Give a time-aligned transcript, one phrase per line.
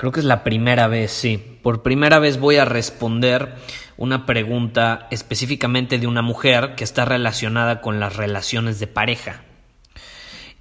[0.00, 3.56] creo que es la primera vez, sí, por primera vez voy a responder
[3.98, 9.42] una pregunta específicamente de una mujer que está relacionada con las relaciones de pareja.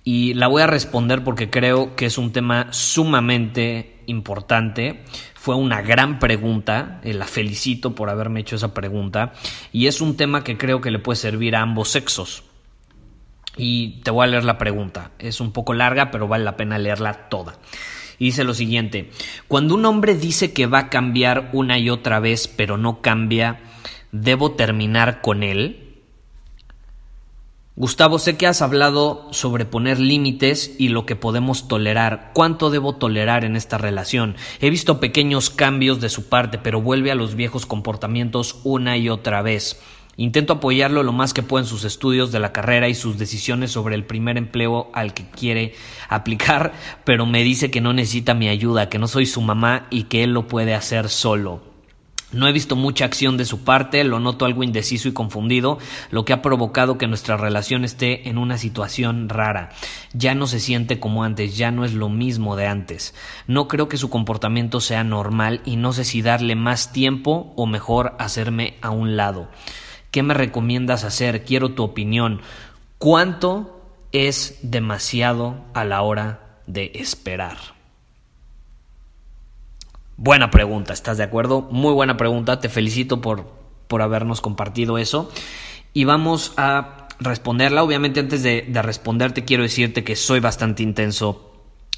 [0.04, 5.06] Y la voy a responder porque creo que es un tema sumamente importante.
[5.36, 9.32] Fue una gran pregunta, eh, la felicito por haberme hecho esa pregunta.
[9.72, 12.44] Y es un tema que creo que le puede servir a ambos sexos.
[13.56, 15.12] Y te voy a leer la pregunta.
[15.18, 17.56] Es un poco larga, pero vale la pena leerla toda.
[18.20, 19.10] Y dice lo siguiente,
[19.48, 23.62] cuando un hombre dice que va a cambiar una y otra vez, pero no cambia,
[24.12, 25.90] ¿debo terminar con él?
[27.80, 32.32] Gustavo, sé que has hablado sobre poner límites y lo que podemos tolerar.
[32.34, 34.36] ¿Cuánto debo tolerar en esta relación?
[34.60, 39.08] He visto pequeños cambios de su parte, pero vuelve a los viejos comportamientos una y
[39.08, 39.82] otra vez.
[40.20, 43.72] Intento apoyarlo lo más que puedo en sus estudios de la carrera y sus decisiones
[43.72, 45.76] sobre el primer empleo al que quiere
[46.10, 46.74] aplicar,
[47.06, 50.26] pero me dice que no necesita mi ayuda, que no soy su mamá y que
[50.26, 51.64] él lo puede hacer solo.
[52.34, 55.78] No he visto mucha acción de su parte, lo noto algo indeciso y confundido,
[56.12, 59.70] lo que ha provocado que nuestra relación esté en una situación rara.
[60.12, 63.16] Ya no se siente como antes, ya no es lo mismo de antes.
[63.48, 67.66] No creo que su comportamiento sea normal y no sé si darle más tiempo o
[67.66, 69.48] mejor hacerme a un lado.
[70.12, 71.46] ¿Qué me recomiendas hacer?
[71.46, 72.42] Quiero tu opinión.
[72.98, 73.82] ¿Cuánto
[74.12, 77.58] es demasiado a la hora de esperar?
[80.18, 81.62] Buena pregunta, ¿estás de acuerdo?
[81.72, 83.46] Muy buena pregunta, te felicito por,
[83.88, 85.32] por habernos compartido eso.
[85.94, 87.84] Y vamos a responderla.
[87.84, 91.49] Obviamente antes de, de responderte quiero decirte que soy bastante intenso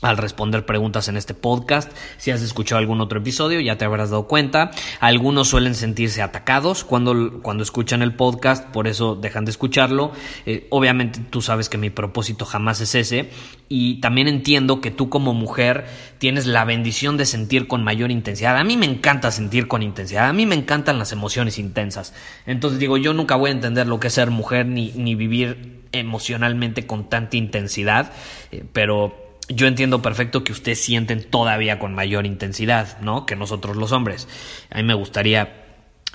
[0.01, 1.91] al responder preguntas en este podcast.
[2.17, 4.71] Si has escuchado algún otro episodio, ya te habrás dado cuenta.
[4.99, 10.11] Algunos suelen sentirse atacados cuando, cuando escuchan el podcast, por eso dejan de escucharlo.
[10.45, 13.29] Eh, obviamente tú sabes que mi propósito jamás es ese.
[13.69, 15.85] Y también entiendo que tú como mujer
[16.17, 18.57] tienes la bendición de sentir con mayor intensidad.
[18.57, 20.27] A mí me encanta sentir con intensidad.
[20.27, 22.13] A mí me encantan las emociones intensas.
[22.45, 25.81] Entonces digo, yo nunca voy a entender lo que es ser mujer ni, ni vivir
[25.93, 28.11] emocionalmente con tanta intensidad.
[28.51, 29.20] Eh, pero
[29.53, 33.25] yo entiendo perfecto que ustedes sienten todavía con mayor intensidad, ¿no?
[33.25, 34.27] Que nosotros los hombres.
[34.69, 35.61] A mí me gustaría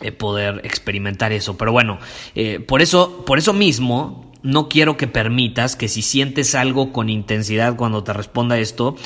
[0.00, 1.98] eh, poder experimentar eso, pero bueno,
[2.34, 7.08] eh, por eso, por eso mismo, no quiero que permitas que si sientes algo con
[7.08, 8.96] intensidad cuando te responda esto,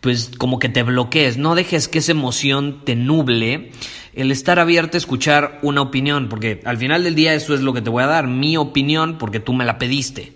[0.00, 3.72] pues como que te bloquees, no dejes que esa emoción te nuble
[4.14, 7.74] el estar abierto a escuchar una opinión, porque al final del día eso es lo
[7.74, 10.32] que te voy a dar, mi opinión, porque tú me la pediste.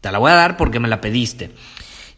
[0.00, 1.52] Te la voy a dar porque me la pediste.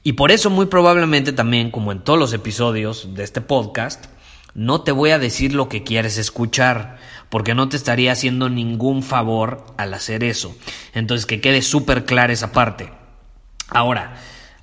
[0.02, 4.06] Y por eso muy probablemente también, como en todos los episodios de este podcast,
[4.54, 6.98] no te voy a decir lo que quieres escuchar,
[7.28, 10.56] porque no te estaría haciendo ningún favor al hacer eso.
[10.94, 12.90] Entonces, que quede súper clara esa parte.
[13.68, 14.16] Ahora,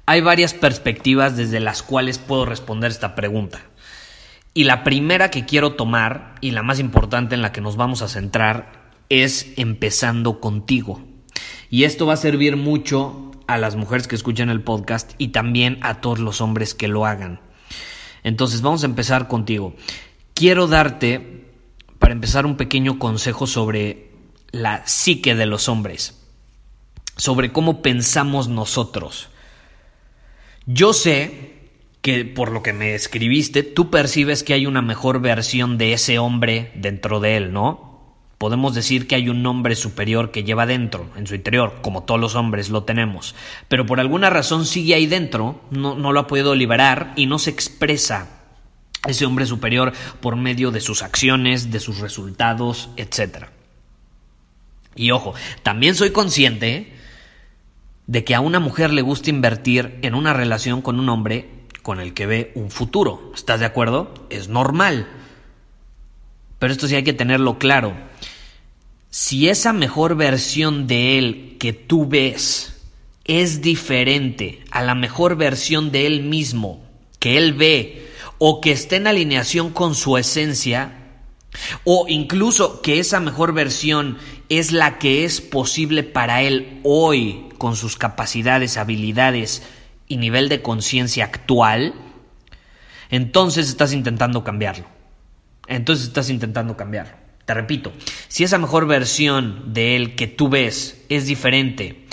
[0.06, 3.62] hay varias perspectivas desde las cuales puedo responder esta pregunta.
[4.54, 8.02] Y la primera que quiero tomar, y la más importante en la que nos vamos
[8.02, 11.02] a centrar, es empezando contigo.
[11.70, 15.80] Y esto va a servir mucho a las mujeres que escuchan el podcast y también
[15.82, 17.40] a todos los hombres que lo hagan.
[18.24, 19.76] Entonces vamos a empezar contigo.
[20.34, 21.46] Quiero darte,
[22.00, 24.12] para empezar, un pequeño consejo sobre
[24.52, 26.20] la psique de los hombres,
[27.16, 29.30] sobre cómo pensamos nosotros.
[30.66, 31.56] Yo sé
[32.02, 36.20] que por lo que me escribiste, tú percibes que hay una mejor versión de ese
[36.20, 37.95] hombre dentro de él, ¿no?
[38.38, 42.20] Podemos decir que hay un hombre superior que lleva dentro, en su interior, como todos
[42.20, 43.34] los hombres lo tenemos,
[43.68, 47.40] pero por alguna razón sigue ahí dentro, no, no lo ha podido liberar y no
[47.40, 48.28] se expresa
[49.08, 53.46] ese hombre superior por medio de sus acciones, de sus resultados, etc.
[54.96, 55.34] Y ojo,
[55.64, 56.94] también soy consciente
[58.08, 61.50] de que a una mujer le gusta invertir en una relación con un hombre
[61.82, 63.32] con el que ve un futuro.
[63.36, 64.14] ¿Estás de acuerdo?
[64.30, 65.08] Es normal.
[66.60, 67.94] Pero esto sí hay que tenerlo claro.
[69.18, 72.84] Si esa mejor versión de él que tú ves
[73.24, 76.84] es diferente a la mejor versión de él mismo
[77.18, 78.10] que él ve
[78.40, 80.98] o que esté en alineación con su esencia,
[81.86, 84.18] o incluso que esa mejor versión
[84.50, 89.64] es la que es posible para él hoy con sus capacidades, habilidades
[90.10, 91.94] y nivel de conciencia actual,
[93.10, 94.88] entonces estás intentando cambiarlo.
[95.70, 97.25] Entonces estás intentando cambiarlo.
[97.46, 97.94] Te repito,
[98.28, 102.06] si esa mejor versión de él que tú ves es diferente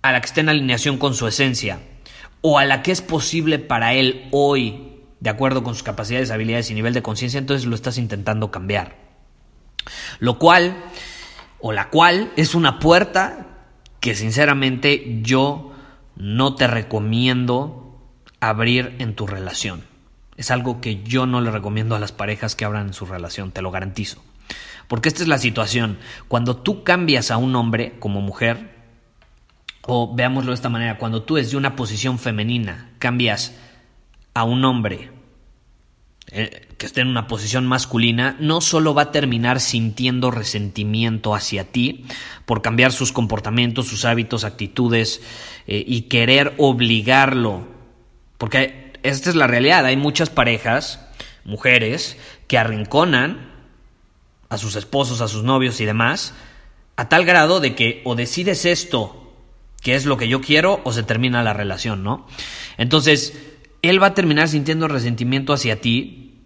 [0.00, 1.80] a la que está en alineación con su esencia
[2.40, 6.70] o a la que es posible para él hoy, de acuerdo con sus capacidades, habilidades
[6.70, 8.96] y nivel de conciencia, entonces lo estás intentando cambiar.
[10.18, 10.76] Lo cual,
[11.60, 13.46] o la cual, es una puerta
[14.00, 15.72] que sinceramente yo
[16.16, 18.00] no te recomiendo
[18.40, 19.84] abrir en tu relación.
[20.36, 23.50] Es algo que yo no le recomiendo a las parejas que abran en su relación,
[23.50, 24.22] te lo garantizo.
[24.88, 25.98] Porque esta es la situación.
[26.26, 28.76] Cuando tú cambias a un hombre como mujer,
[29.82, 33.54] o veámoslo de esta manera, cuando tú desde una posición femenina cambias
[34.34, 35.10] a un hombre
[36.30, 41.64] eh, que esté en una posición masculina, no solo va a terminar sintiendo resentimiento hacia
[41.64, 42.04] ti
[42.44, 45.22] por cambiar sus comportamientos, sus hábitos, actitudes
[45.66, 47.66] eh, y querer obligarlo,
[48.36, 51.04] porque esta es la realidad, hay muchas parejas,
[51.44, 53.47] mujeres, que arrinconan
[54.48, 56.34] a sus esposos, a sus novios y demás,
[56.96, 59.32] a tal grado de que o decides esto,
[59.82, 62.26] que es lo que yo quiero, o se termina la relación, ¿no?
[62.76, 63.38] Entonces,
[63.82, 66.40] él va a terminar sintiendo resentimiento hacia ti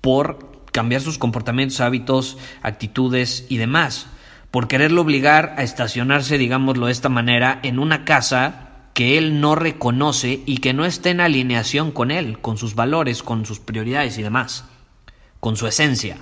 [0.00, 4.06] por cambiar sus comportamientos, hábitos, actitudes y demás,
[4.50, 9.54] por quererlo obligar a estacionarse, digámoslo de esta manera, en una casa que él no
[9.54, 14.18] reconoce y que no esté en alineación con él, con sus valores, con sus prioridades
[14.18, 14.64] y demás,
[15.38, 16.18] con su esencia.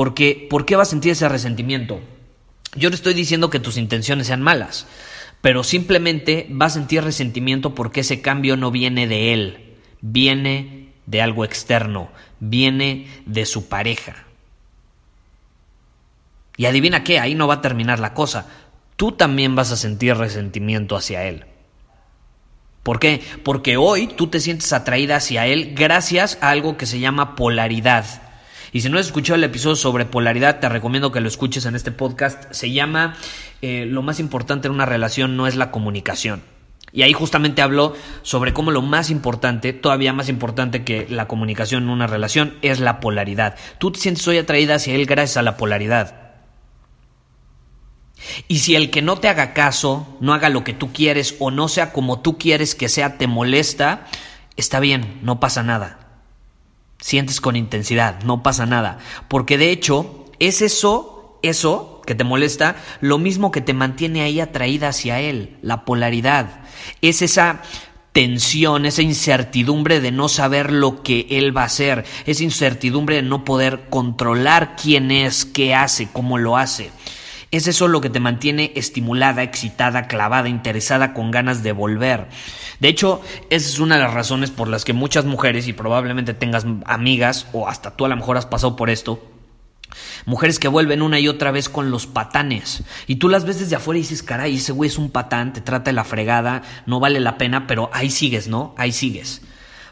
[0.00, 2.00] Porque, ¿Por qué va a sentir ese resentimiento?
[2.74, 4.86] Yo no estoy diciendo que tus intenciones sean malas
[5.40, 11.22] pero simplemente va a sentir resentimiento porque ese cambio no viene de él, viene de
[11.22, 12.10] algo externo,
[12.40, 14.24] viene de su pareja.
[16.56, 18.46] Y adivina qué, ahí no va a terminar la cosa.
[18.96, 21.46] Tú también vas a sentir resentimiento hacia él.
[22.82, 23.22] ¿Por qué?
[23.42, 28.04] Porque hoy tú te sientes atraída hacia él gracias a algo que se llama polaridad.
[28.72, 31.74] Y si no has escuchado el episodio sobre polaridad, te recomiendo que lo escuches en
[31.74, 32.52] este podcast.
[32.52, 33.16] Se llama
[33.62, 36.42] eh, Lo más importante en una relación no es la comunicación.
[36.92, 41.84] Y ahí justamente hablo sobre cómo lo más importante, todavía más importante que la comunicación
[41.84, 43.56] en una relación, es la polaridad.
[43.78, 46.32] Tú te sientes hoy atraída hacia él gracias a la polaridad.
[48.48, 51.50] Y si el que no te haga caso, no haga lo que tú quieres o
[51.50, 54.06] no sea como tú quieres que sea, te molesta,
[54.56, 56.09] está bien, no pasa nada
[57.00, 58.98] sientes con intensidad, no pasa nada.
[59.28, 64.40] Porque de hecho, es eso, eso que te molesta, lo mismo que te mantiene ahí
[64.40, 66.62] atraída hacia él, la polaridad.
[67.02, 67.62] Es esa
[68.12, 73.22] tensión, esa incertidumbre de no saber lo que él va a hacer, esa incertidumbre de
[73.22, 76.90] no poder controlar quién es, qué hace, cómo lo hace.
[77.50, 82.28] Es eso lo que te mantiene estimulada, excitada, clavada, interesada, con ganas de volver.
[82.78, 86.32] De hecho, esa es una de las razones por las que muchas mujeres, y probablemente
[86.32, 89.20] tengas amigas, o hasta tú a lo mejor has pasado por esto,
[90.26, 92.84] Mujeres que vuelven una y otra vez con los patanes.
[93.06, 95.60] Y tú las ves desde afuera y dices, caray, ese güey es un patán, te
[95.60, 98.74] trata de la fregada, no vale la pena, pero ahí sigues, ¿no?
[98.76, 99.42] Ahí sigues.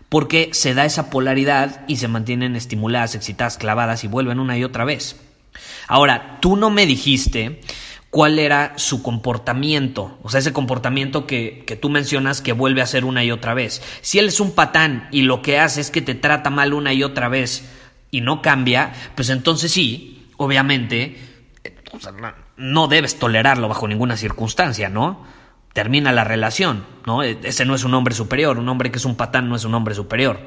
[0.09, 4.65] Porque se da esa polaridad y se mantienen estimuladas, excitadas, clavadas y vuelven una y
[4.65, 5.17] otra vez.
[5.87, 7.61] Ahora, tú no me dijiste
[8.11, 12.85] cuál era su comportamiento, o sea, ese comportamiento que, que, tú mencionas que vuelve a
[12.85, 13.83] hacer una y otra vez.
[14.01, 16.93] Si él es un patán y lo que hace es que te trata mal una
[16.93, 17.69] y otra vez
[18.11, 21.19] y no cambia, pues entonces sí, obviamente,
[21.65, 21.77] eh,
[22.57, 25.25] no debes tolerarlo bajo ninguna circunstancia, ¿no?
[25.75, 27.23] Termina la relación, ¿no?
[27.23, 29.65] E, ese no es un hombre superior, un hombre que es un patán no es
[29.65, 30.41] un hombre superior.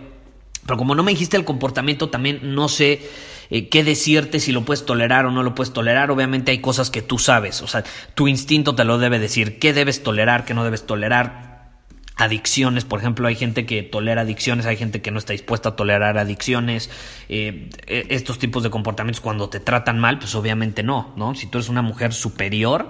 [0.66, 3.10] Pero como no me dijiste el comportamiento, también no sé
[3.52, 6.10] eh, qué decirte si lo puedes tolerar o no lo puedes tolerar.
[6.10, 7.84] Obviamente hay cosas que tú sabes, o sea,
[8.16, 11.52] tu instinto te lo debe decir, qué debes tolerar, qué no debes tolerar.
[12.18, 15.76] Adicciones, por ejemplo, hay gente que tolera adicciones, hay gente que no está dispuesta a
[15.76, 16.92] tolerar adicciones.
[17.30, 21.34] Eh, e, estos tipos de comportamientos cuando te tratan mal, pues obviamente no, ¿no?
[21.34, 22.90] Si tú eres una mujer superior,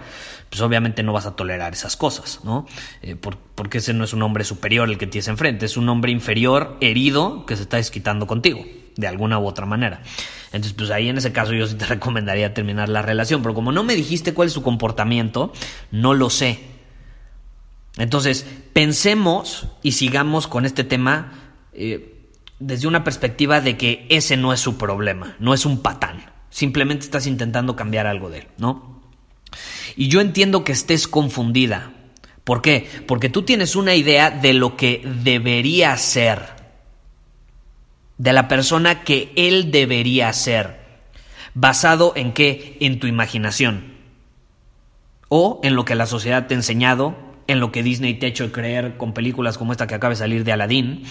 [0.50, 2.68] pues obviamente no vas a tolerar esas cosas, ¿no?
[3.02, 6.12] Eh, porque ese no es un hombre superior el que tienes enfrente, es un hombre
[6.12, 8.66] inferior, herido, que se está desquitando contigo,
[8.96, 10.02] de alguna u otra manera.
[10.48, 13.42] Entonces, pues ahí en ese caso yo sí te recomendaría terminar la relación.
[13.42, 15.54] Pero como no me dijiste cuál es su comportamiento,
[15.92, 16.60] no lo sé.
[17.98, 21.34] Entonces, pensemos y sigamos con este tema
[21.74, 22.30] eh,
[22.60, 26.26] desde una perspectiva de que ese no es su problema, no es un patán.
[26.50, 29.02] Simplemente estás intentando cambiar algo de él, ¿no?
[29.96, 31.92] Y yo entiendo que estés confundida.
[32.44, 32.88] ¿Por qué?
[33.08, 36.61] Porque tú tienes una idea de lo que debería ser,
[38.22, 40.80] de la persona que él debería ser,
[41.56, 42.78] basado en qué?
[42.80, 43.96] En tu imaginación.
[45.28, 47.16] O en lo que la sociedad te ha enseñado,
[47.48, 50.18] en lo que Disney te ha hecho creer con películas como esta que acaba de
[50.18, 51.02] salir de Aladdin.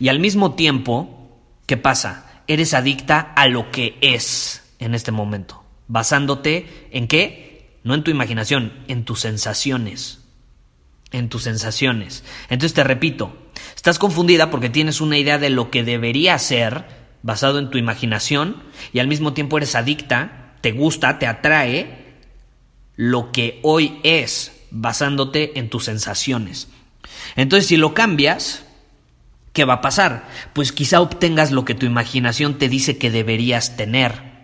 [0.00, 2.40] Y al mismo tiempo, ¿qué pasa?
[2.46, 7.78] Eres adicta a lo que es en este momento, basándote en qué?
[7.84, 10.23] No en tu imaginación, en tus sensaciones.
[11.14, 12.24] En tus sensaciones.
[12.48, 13.36] Entonces te repito,
[13.76, 16.84] estás confundida porque tienes una idea de lo que debería ser
[17.22, 22.16] basado en tu imaginación y al mismo tiempo eres adicta, te gusta, te atrae
[22.96, 26.68] lo que hoy es basándote en tus sensaciones.
[27.36, 28.64] Entonces si lo cambias,
[29.52, 30.28] ¿qué va a pasar?
[30.52, 34.34] Pues quizá obtengas lo que tu imaginación te dice que deberías tener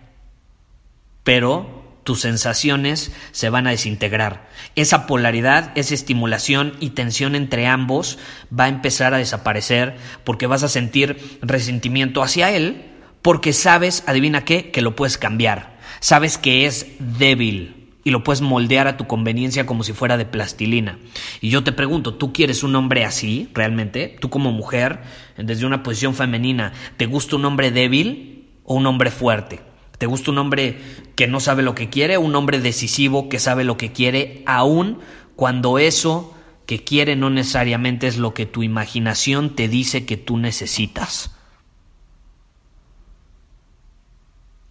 [1.23, 4.49] pero tus sensaciones se van a desintegrar.
[4.75, 8.17] Esa polaridad, esa estimulación y tensión entre ambos
[8.57, 12.87] va a empezar a desaparecer porque vas a sentir resentimiento hacia él
[13.21, 15.77] porque sabes, adivina qué, que lo puedes cambiar.
[15.99, 20.25] Sabes que es débil y lo puedes moldear a tu conveniencia como si fuera de
[20.25, 20.97] plastilina.
[21.39, 24.15] Y yo te pregunto, ¿tú quieres un hombre así realmente?
[24.19, 25.01] ¿Tú como mujer,
[25.37, 29.70] desde una posición femenina, te gusta un hombre débil o un hombre fuerte?
[30.01, 30.79] ¿Te gusta un hombre
[31.15, 32.17] que no sabe lo que quiere?
[32.17, 34.41] ¿Un hombre decisivo que sabe lo que quiere?
[34.47, 34.97] Aún
[35.35, 36.33] cuando eso
[36.65, 41.35] que quiere no necesariamente es lo que tu imaginación te dice que tú necesitas.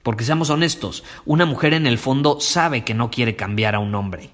[0.03, 3.95] Porque seamos honestos, una mujer en el fondo sabe que no quiere cambiar a un
[3.95, 4.31] hombre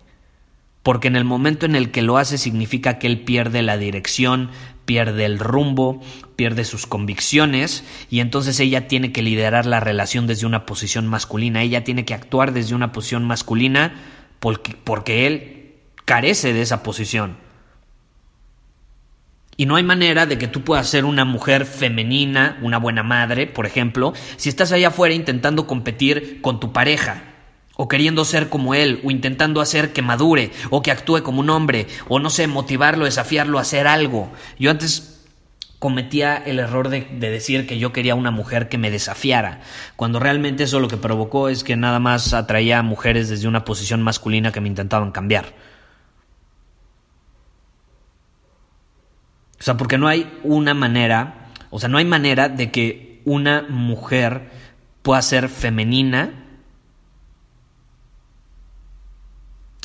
[0.87, 4.51] porque en el momento en el que lo hace significa que él pierde la dirección,
[4.87, 6.01] pierde el rumbo,
[6.37, 11.63] pierde sus convicciones y entonces ella tiene que liderar la relación desde una posición masculina,
[11.63, 13.95] ella tiene que actuar desde una posición masculina
[14.41, 15.75] porque, porque él
[16.05, 17.37] carece de esa posición.
[19.59, 23.47] Y no hay manera de que tú puedas ser una mujer femenina, una buena madre,
[23.47, 27.36] por ejemplo, si estás allá afuera intentando competir con tu pareja
[27.77, 31.51] o queriendo ser como él, o intentando hacer que madure, o que actúe como un
[31.51, 34.33] hombre, o no sé, motivarlo, desafiarlo a hacer algo.
[34.59, 35.25] Yo antes
[35.79, 39.61] cometía el error de, decir que yo quería una mujer que me desafiara,
[39.95, 43.65] cuando realmente eso lo que provocó es que nada más atraía a mujeres desde una
[43.65, 45.55] posición masculina que me intentaban cambiar.
[49.59, 53.67] O sea, porque no hay una manera, o sea, no hay manera de que una
[53.69, 54.51] mujer
[55.03, 56.46] pueda ser femenina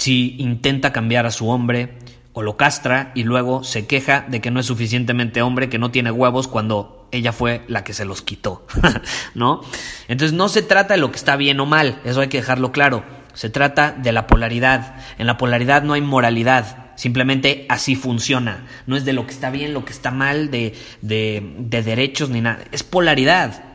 [0.02, 1.94] si intenta cambiar a su hombre
[2.34, 5.92] o lo castra y luego se queja de que no es suficientemente hombre, que no
[5.92, 8.66] tiene huevos cuando ella fue la que se los quitó,
[9.36, 9.62] ¿no?
[10.08, 12.72] Entonces no se trata de lo que está bien o mal, eso hay que dejarlo
[12.72, 13.04] claro,
[13.36, 14.96] se trata de la polaridad.
[15.20, 19.52] En la polaridad no hay moralidad, simplemente así funciona, no es de lo que está
[19.52, 23.66] bien, lo que está mal, de, de, de derechos ni nada, es polaridad.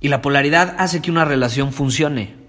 [0.00, 2.41] Y la polaridad hace que una relación funcione.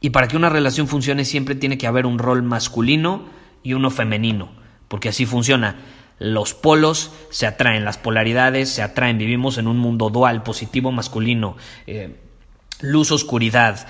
[0.00, 3.24] Y para que una relación funcione siempre tiene que haber un rol masculino
[3.62, 4.50] y uno femenino,
[4.88, 5.76] porque así funciona.
[6.18, 11.56] Los polos se atraen, las polaridades se atraen, vivimos en un mundo dual, positivo, masculino,
[11.86, 12.20] eh,
[12.80, 13.86] luz, oscuridad,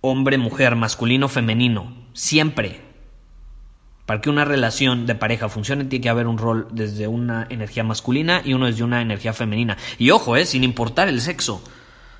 [0.00, 2.80] hombre, mujer, masculino, femenino, siempre.
[4.04, 7.82] Para que una relación de pareja funcione tiene que haber un rol desde una energía
[7.82, 9.76] masculina y uno desde una energía femenina.
[9.98, 11.62] Y ojo, eh, sin importar el sexo.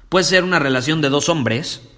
[0.09, 1.89] Puede ser una relación de dos hombres,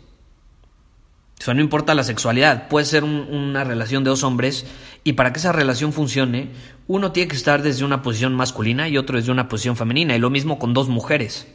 [1.41, 4.67] o sea, no importa la sexualidad, puede ser una relación de dos hombres
[5.05, 6.51] y para que esa relación funcione,
[6.89, 10.19] uno tiene que estar desde una posición masculina y otro desde una posición femenina, y
[10.19, 11.47] lo mismo con dos mujeres.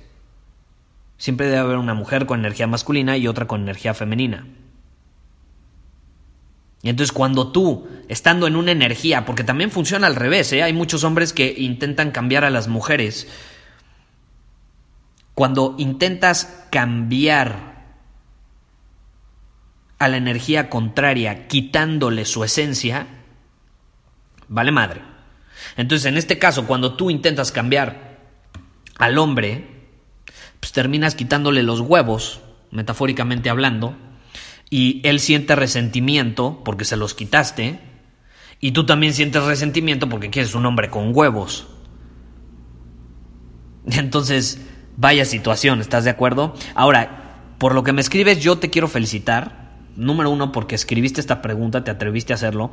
[1.17, 4.47] Siempre debe haber una mujer con energía masculina y otra con energía femenina.
[6.81, 10.63] Y entonces cuando tú, estando en una energía, porque también funciona al revés, ¿eh?
[10.63, 13.27] hay muchos hombres que intentan cambiar a las mujeres,
[15.33, 17.72] cuando intentas cambiar
[20.03, 23.07] a la energía contraria, quitándole su esencia,
[24.47, 25.01] vale madre.
[25.77, 28.19] Entonces, en este caso, cuando tú intentas cambiar
[28.97, 29.67] al hombre,
[30.59, 32.41] pues terminas quitándole los huevos,
[32.71, 33.95] metafóricamente hablando,
[34.69, 37.79] y él siente resentimiento porque se los quitaste,
[38.59, 41.67] y tú también sientes resentimiento porque quieres un hombre con huevos.
[43.85, 44.65] Entonces,
[44.97, 46.55] vaya situación, ¿estás de acuerdo?
[46.75, 49.62] Ahora, por lo que me escribes, yo te quiero felicitar
[49.95, 52.71] Número uno, porque escribiste esta pregunta, te atreviste a hacerlo.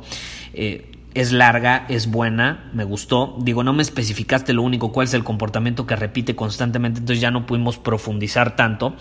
[0.53, 3.35] Eh, es larga, es buena, me gustó.
[3.39, 7.31] Digo, no me especificaste lo único, cuál es el comportamiento que repite constantemente, entonces ya
[7.31, 8.95] no pudimos profundizar tanto.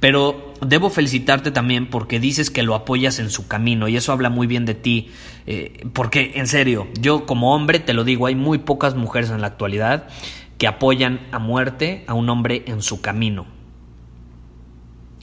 [0.00, 4.28] Pero debo felicitarte también porque dices que lo apoyas en su camino y eso habla
[4.28, 5.08] muy bien de ti.
[5.46, 9.40] Eh, porque, en serio, yo como hombre te lo digo, hay muy pocas mujeres en
[9.40, 10.08] la actualidad
[10.58, 13.46] que apoyan a muerte a un hombre en su camino.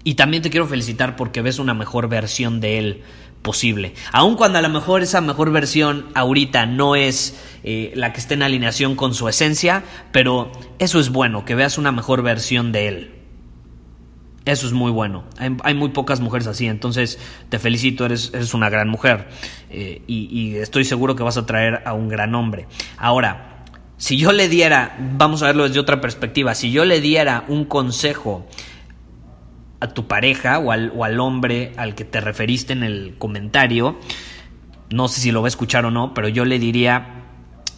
[0.03, 3.03] Y también te quiero felicitar porque ves una mejor versión de él
[3.41, 3.93] posible.
[4.11, 8.35] Aun cuando a lo mejor esa mejor versión ahorita no es eh, la que esté
[8.35, 12.87] en alineación con su esencia, pero eso es bueno, que veas una mejor versión de
[12.87, 13.11] él.
[14.43, 15.23] Eso es muy bueno.
[15.37, 19.27] Hay, muy pocas mujeres así, entonces te felicito, eres, una gran mujer
[19.69, 22.65] eh, y, y estoy seguro que vas a traer a un gran hombre.
[22.97, 23.65] Ahora,
[23.97, 27.65] si yo le diera, vamos a verlo desde otra perspectiva, si yo le diera un
[27.65, 28.47] consejo
[29.81, 33.99] a tu pareja o al, o al hombre al que te referiste en el comentario,
[34.91, 37.23] no sé si lo va a escuchar o no, pero yo le diría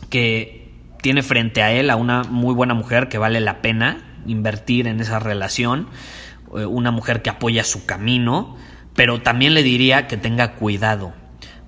[0.09, 4.87] que tiene frente a él a una muy buena mujer que vale la pena invertir
[4.87, 5.87] en esa relación,
[6.55, 8.55] eh, una mujer que apoya su camino,
[8.95, 11.13] pero también le diría que tenga cuidado,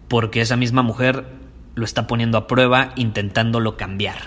[0.08, 1.26] porque esa misma mujer
[1.76, 4.18] lo está poniendo a prueba intentándolo cambiar.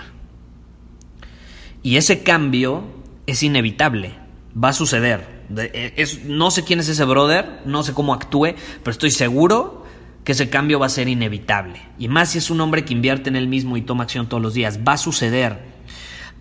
[1.81, 2.83] Y ese cambio
[3.25, 4.15] es inevitable,
[4.61, 8.91] va a suceder, eh, no sé quién es ese brother, no sé cómo actúe, pero
[8.91, 9.83] estoy seguro
[10.23, 11.81] que ese cambio va a ser inevitable.
[11.97, 14.43] Y más si es un hombre que invierte en él mismo y toma acción todos
[14.43, 15.59] los días, va a suceder.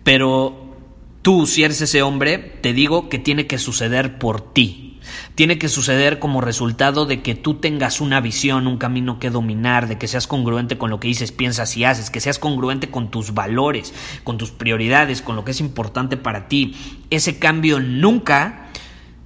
[0.05, 0.77] Pero
[1.23, 4.89] tú, si eres ese hombre, te digo que tiene que suceder por ti
[5.35, 9.89] tiene que suceder como resultado de que tú tengas una visión, un camino que dominar,
[9.89, 13.11] de que seas congruente con lo que dices, piensas y haces, que seas congruente con
[13.11, 16.75] tus valores, con tus prioridades, con lo que es importante para ti.
[17.11, 18.68] Ese cambio nunca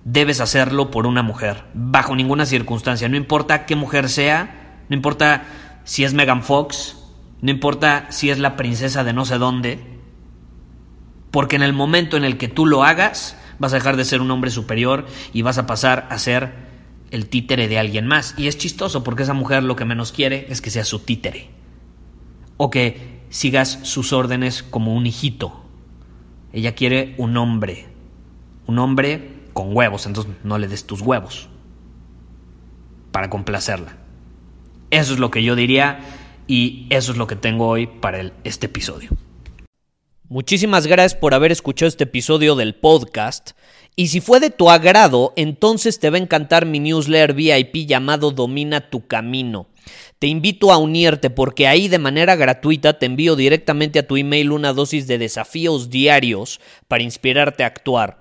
[0.05, 5.45] debes hacerlo por una mujer, bajo ninguna circunstancia, no importa qué mujer sea, no importa
[5.85, 6.97] si es Megan Fox,
[7.41, 9.79] no importa si es la princesa de no sé dónde,
[11.31, 14.21] porque en el momento en el que tú lo hagas, vas a dejar de ser
[14.21, 16.53] un hombre superior y vas a pasar a ser
[17.11, 18.35] el títere de alguien más.
[18.37, 21.51] Y es chistoso porque esa mujer lo que menos quiere es que sea su títere.
[22.57, 25.65] O que sigas sus órdenes como un hijito.
[26.53, 27.87] Ella quiere un hombre.
[28.67, 31.49] Un hombre con huevos, entonces no le des tus huevos.
[33.11, 33.97] Para complacerla.
[34.91, 36.01] Eso es lo que yo diría
[36.47, 39.11] y eso es lo que tengo hoy para este episodio.
[40.29, 43.51] Muchísimas gracias por haber escuchado este episodio del podcast.
[43.97, 48.31] Y si fue de tu agrado, entonces te va a encantar mi newsletter VIP llamado
[48.31, 49.67] Domina tu Camino.
[50.19, 54.53] Te invito a unirte porque ahí de manera gratuita te envío directamente a tu email
[54.53, 58.21] una dosis de desafíos diarios para inspirarte a actuar.